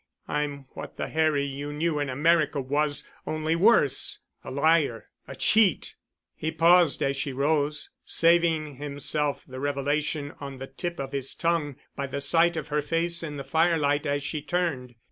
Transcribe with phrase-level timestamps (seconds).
[0.27, 5.93] I'm what the Harry you knew in America was, only worse—a liar, a cheat——"
[6.35, 11.75] He paused as she rose, saving himself the revelation on the tip of his tongue
[11.95, 14.95] by the sight of her face in the firelight as she turned.